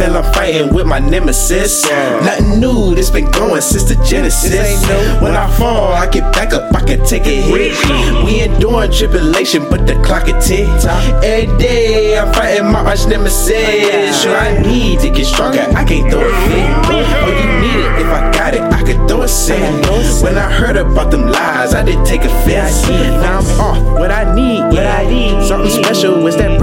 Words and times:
fighting 0.00 0.74
with 0.74 0.86
my 0.86 0.98
nemesis. 0.98 1.84
Nothing 1.84 2.60
new, 2.60 2.94
this 2.94 3.10
been 3.10 3.30
going 3.30 3.60
since 3.60 3.84
the 3.84 3.96
genesis. 4.04 4.84
When 5.20 5.34
I 5.34 5.50
fall, 5.56 5.92
I 5.92 6.08
get 6.08 6.32
back 6.32 6.52
up, 6.52 6.74
I 6.74 6.84
can 6.84 7.04
take 7.04 7.26
a 7.26 7.42
hit. 7.42 8.24
We 8.24 8.42
enduring 8.42 8.92
tribulation, 8.92 9.68
but 9.70 9.86
the 9.86 9.94
clock 10.04 10.28
it 10.28 10.40
tick. 10.42 10.68
Every 11.24 11.56
day 11.58 12.18
I'm 12.18 12.32
fighting 12.32 12.70
my 12.70 12.80
arch 12.80 13.06
nemesis. 13.06 14.22
Sure, 14.22 14.36
I 14.36 14.60
need 14.62 15.00
to 15.00 15.10
get 15.10 15.26
stronger, 15.26 15.60
I 15.74 15.84
can't 15.84 16.10
throw 16.10 16.20
a 16.20 16.32
fit. 16.48 16.70
Oh, 16.88 17.28
you 17.28 17.46
need 17.60 17.80
it, 17.84 18.00
if 18.02 18.06
I 18.06 18.32
got 18.32 18.54
it, 18.54 18.62
I 18.62 18.82
could 18.82 19.08
throw 19.08 19.22
a 19.22 19.28
sin. 19.28 19.82
When 20.22 20.36
I 20.36 20.50
heard 20.50 20.76
about 20.76 21.10
them 21.10 21.26
lies, 21.28 21.74
I 21.74 21.84
didn't 21.84 22.04
take 22.04 22.22
offense. 22.22 22.86
Now 22.88 23.38
I'm 23.38 23.60
off, 23.60 23.98
what 23.98 24.10
I 24.10 24.34
need, 24.34 24.74
yeah. 24.74 25.42
Something 25.42 25.70
special 25.70 26.26
is 26.26 26.36
that 26.36 26.55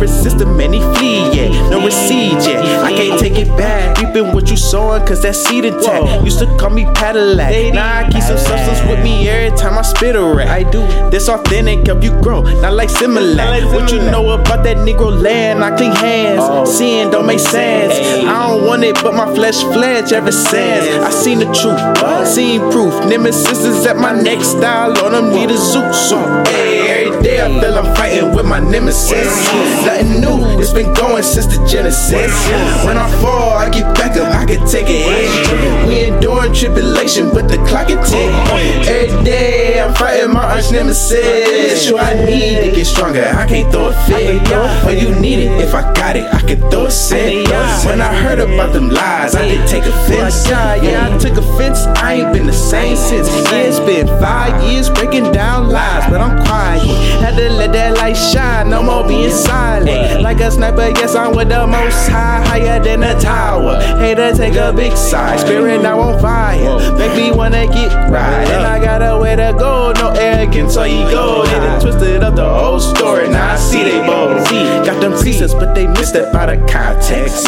and 0.00 0.10
say 0.10 0.44
many 0.44 0.80
flee, 0.96 1.30
yeah. 1.32 1.70
No 1.70 1.84
recede, 1.84 2.42
yeah. 2.46 2.82
I 2.82 2.92
can't 2.92 3.18
take 3.18 3.38
it 3.38 3.48
back. 3.56 3.98
Reaping 3.98 4.32
what 4.32 4.50
you 4.50 4.56
sowing, 4.56 5.04
cause 5.06 5.22
that 5.22 5.34
seed 5.34 5.64
intact. 5.64 6.24
Used 6.24 6.38
to 6.40 6.46
call 6.58 6.70
me 6.70 6.84
Cadillac. 6.94 7.74
Now 7.74 7.98
I 7.98 8.08
keep 8.08 8.22
some 8.22 8.38
substance 8.38 8.80
with 8.88 9.02
me 9.02 9.28
every 9.28 9.56
time 9.56 9.78
I 9.78 9.82
spit 9.82 10.16
a 10.16 10.22
rap. 10.22 10.48
I 10.48 10.62
do. 10.62 10.80
This 11.10 11.28
authentic 11.28 11.86
help 11.86 12.02
you 12.02 12.10
grow, 12.22 12.42
not 12.42 12.74
like 12.74 12.88
Similac. 12.88 13.72
What 13.72 13.90
you 13.92 13.98
know 13.98 14.30
about 14.30 14.64
that 14.64 14.78
Negro 14.78 15.10
land? 15.10 15.64
I 15.64 15.76
clean 15.76 15.92
hands. 15.92 16.70
Seeing 16.70 17.10
don't 17.10 17.26
make 17.26 17.40
sense. 17.40 17.94
I 18.26 18.48
don't 18.48 18.66
want 18.66 18.84
it, 18.84 18.94
but 19.02 19.14
my 19.14 19.32
flesh 19.34 19.62
fledged 19.62 20.12
ever 20.12 20.32
since. 20.32 20.86
I 21.04 21.10
seen 21.10 21.38
the 21.38 21.46
truth, 21.46 22.26
seen 22.26 22.60
proof. 22.70 22.92
Nemesis 23.08 23.64
is 23.64 23.86
at 23.86 23.96
my 23.96 24.12
neck 24.12 24.42
style. 24.42 24.96
On 25.04 25.12
them 25.12 25.30
need 25.30 25.50
a 25.50 25.54
zoot 25.54 25.94
suit. 25.94 26.48
Hey, 26.48 27.06
every 27.06 27.22
day 27.22 27.40
I 27.40 27.60
feel 27.60 27.74
I'm 27.74 27.94
fighting 27.96 28.34
with 28.34 28.46
my 28.46 28.60
nemesis. 28.60 29.28
Been 30.78 30.94
going 30.94 31.24
since 31.24 31.46
the 31.46 31.58
genesis. 31.66 32.30
When 32.86 32.96
I 32.96 33.10
fall, 33.20 33.58
I 33.58 33.68
get 33.68 33.92
back 33.96 34.16
up, 34.16 34.32
I 34.32 34.44
can 34.46 34.64
take 34.64 34.86
a 34.86 34.94
hit. 34.94 35.88
We 35.88 36.04
enduring 36.04 36.54
tribulation, 36.54 37.30
but 37.30 37.48
the 37.48 37.56
clock 37.66 37.90
it 37.90 37.98
tick. 38.06 38.30
Every 38.86 39.24
day 39.24 39.82
I'm 39.82 39.92
fighting 39.92 40.32
my 40.32 40.44
arch 40.44 40.70
nemesis. 40.70 41.84
Sure, 41.84 41.98
I 41.98 42.14
need 42.24 42.60
to 42.62 42.70
get 42.76 42.86
stronger, 42.86 43.24
I 43.24 43.48
can't 43.48 43.72
throw 43.72 43.88
a 43.88 43.92
fit. 44.06 44.40
But 44.84 45.02
you 45.02 45.12
need 45.18 45.40
it, 45.40 45.50
if 45.60 45.74
I 45.74 45.82
got 45.94 46.14
it, 46.14 46.32
I 46.32 46.42
can 46.42 46.60
throw 46.70 46.86
a 46.86 46.90
sin. 46.92 47.42
When 47.84 48.00
I 48.00 48.14
heard 48.14 48.38
about 48.38 48.72
them 48.72 48.88
lies, 48.88 49.34
I 49.34 49.48
didn't 49.48 49.66
take 49.66 49.82
offense. 49.82 50.46
Yeah, 50.48 51.10
I 51.10 51.18
took 51.18 51.38
offense, 51.38 51.86
I 51.98 52.22
ain't 52.22 52.32
been 52.32 52.46
the 52.46 52.52
same 52.52 52.94
since. 52.94 53.26
It's 53.50 53.80
been 53.80 54.06
five 54.22 54.62
years 54.62 54.90
breaking 54.90 55.32
down 55.32 55.70
lies, 55.70 56.08
but 56.08 56.20
I'm 56.20 56.38
quiet. 56.46 57.17
To 57.38 57.48
let 57.50 57.72
that 57.72 57.96
light 57.98 58.16
shine, 58.16 58.68
no 58.68 58.82
more 58.82 59.06
being 59.06 59.30
silent. 59.30 60.22
Like 60.22 60.40
a 60.40 60.50
sniper, 60.50 60.88
yes, 60.88 61.14
I'm 61.14 61.36
with 61.36 61.50
the 61.50 61.68
most 61.68 62.08
high, 62.08 62.44
higher 62.44 62.82
than 62.82 63.04
a 63.04 63.18
tower. 63.20 63.80
Hater 63.98 64.32
take 64.34 64.56
a 64.56 64.72
big 64.72 64.96
side, 64.96 65.38
spirit 65.38 65.80
now 65.80 66.00
on 66.00 66.20
fire. 66.20 66.78
Make 66.98 67.14
me 67.16 67.30
wanna 67.30 67.68
get 67.68 67.94
right, 68.10 68.48
and 68.48 68.66
I 68.66 68.80
got 68.80 69.02
a 69.02 69.16
way 69.20 69.36
to 69.36 69.54
go, 69.56 69.92
no 69.92 70.10
arrogance 70.18 70.76
or 70.76 70.86
ego. 70.86 71.44
They 71.44 71.52
done 71.52 71.80
twisted 71.80 72.24
up 72.24 72.34
the 72.34 72.48
whole 72.48 72.80
story, 72.80 73.28
now 73.28 73.54
I 73.54 73.56
see 73.56 73.84
they 73.84 74.00
both. 74.04 74.44
Got 74.84 75.00
them 75.00 75.12
precepts, 75.12 75.54
but 75.54 75.74
they 75.74 75.86
missed 75.86 76.16
it 76.16 76.32
by 76.32 76.46
the 76.46 76.56
context. 76.66 77.47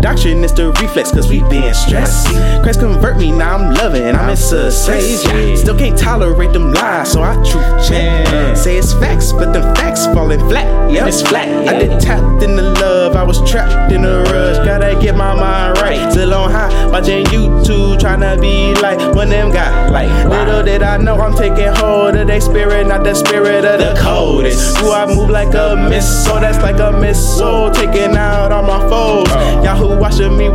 Doctrine 0.00 0.44
is 0.44 0.54
the 0.54 0.70
reflex, 0.80 1.10
cause 1.10 1.28
we 1.28 1.40
been 1.48 1.74
stressed. 1.74 2.28
Christ 2.62 2.78
convert 2.78 3.16
me, 3.16 3.32
now 3.32 3.56
I'm 3.56 3.74
loving, 3.74 4.14
I'm 4.14 4.30
in 4.30 4.36
success. 4.36 5.60
Still 5.60 5.76
can't 5.76 5.98
tolerate 5.98 6.52
them 6.52 6.72
lies, 6.72 7.12
so 7.12 7.22
I 7.22 7.34
truth 7.36 7.88
check. 7.88 8.56
Say 8.56 8.76
it's 8.76 8.92
facts, 8.92 9.32
but 9.32 9.52
them 9.52 9.74
facts 9.74 10.06
falling 10.06 10.40
flat. 10.48 10.92
Yeah, 10.92 11.06
it's 11.06 11.22
flat. 11.22 11.48
I 11.68 11.78
did 11.78 12.00
tapped 12.00 12.44
in 12.44 12.54
the 12.54 12.62
love, 12.62 13.16
I 13.16 13.24
was 13.24 13.38
trapped 13.50 13.92
in 13.92 14.04
a 14.04 14.22
rush. 14.22 14.64
Gotta 14.64 14.96
get 15.00 15.16
my 15.16 15.34
mind 15.34 15.78
right. 15.78 16.10
Still 16.12 16.32
on 16.32 16.50
high, 16.52 16.86
watching 16.86 17.24
YouTube, 17.26 17.98
trying 17.98 18.20
to 18.20 18.40
be 18.40 18.74
like 18.80 18.98
one 19.14 19.26
of 19.26 19.30
them 19.30 19.50
guys. 19.50 19.90
Like, 19.90 20.08
little 20.28 20.62
did 20.62 20.82
I 20.82 20.96
know 20.98 21.16
I'm 21.16 21.36
taking 21.36 21.74
hold 21.74 22.14
of 22.14 22.28
their 22.28 22.40
spirit, 22.40 22.86
not 22.86 23.02
the 23.02 23.14
spirit 23.14 23.64
of 23.64 23.80
the 23.80 24.00
coldest. 24.00 24.78
Who 24.78 24.92
I 24.92 25.06
move 25.06 25.28
like 25.30 25.54
a 25.54 25.74
missile, 25.88 26.38
that's 26.40 26.58
like 26.62 26.78
a 26.78 26.92
missile, 26.92 27.70
taking 27.72 28.16
out 28.16 28.52
all 28.52 28.62
my 28.62 28.78
foes. 28.88 29.26
Oh. 29.30 29.62
Yahuah 29.64 29.77
watching 29.77 29.77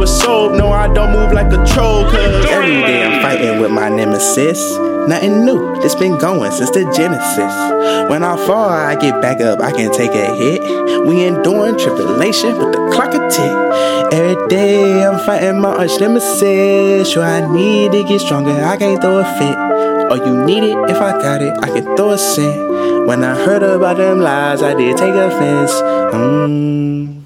with 0.04 0.10
soap, 0.10 0.52
no, 0.52 0.70
I 0.72 0.94
don't 0.94 1.14
move 1.14 1.32
like 1.32 1.48
a 1.48 1.64
troll, 1.66 2.04
cause 2.04 2.46
every 2.48 2.82
day 2.82 3.04
I'm 3.04 3.22
fighting 3.22 3.62
with 3.62 3.72
my 3.72 3.88
nemesis. 3.88 4.60
Nothing 5.08 5.46
new, 5.46 5.82
it's 5.82 5.96
been 5.96 6.18
going 6.18 6.52
since 6.52 6.72
the 6.72 6.84
genesis. 6.94 8.10
When 8.10 8.22
I 8.24 8.36
fall, 8.46 8.70
I 8.70 8.96
get 8.96 9.22
back 9.22 9.40
up, 9.40 9.62
I 9.62 9.72
can 9.72 9.94
take 9.94 10.12
a 10.12 10.36
hit. 10.36 10.62
We 11.08 11.24
enduring 11.24 11.78
tribulation, 11.78 12.58
but 12.58 12.74
the 12.74 12.92
clock 12.92 13.14
a 13.14 13.30
tick. 13.30 14.14
Every 14.14 14.48
day 14.50 15.06
I'm 15.06 15.26
fighting 15.26 15.62
my 15.62 15.70
arch 15.70 15.98
nemesis. 16.02 17.10
Sure, 17.10 17.24
I 17.24 17.50
need 17.50 17.94
to 17.94 18.04
get 18.04 18.20
stronger, 18.20 18.52
I 18.52 18.76
can't 18.76 19.02
throw 19.02 19.20
a 19.20 19.26
fit. 19.40 19.56
Oh, 20.12 20.20
you 20.26 20.46
need 20.46 20.64
it, 20.64 20.78
if 20.90 20.98
I 20.98 21.12
got 21.14 21.42
it, 21.42 21.54
I 21.62 21.68
can 21.68 21.96
throw 21.96 22.12
a 22.12 22.18
cent. 22.18 23.08
When 23.08 23.24
I 23.24 23.36
heard 23.46 23.64
about 23.64 23.98
them 23.98 24.20
lies, 24.20 24.62
I 24.62 24.74
did 24.74 24.98
take 24.98 25.14
offense. 25.14 25.72
Mm. 25.72 27.23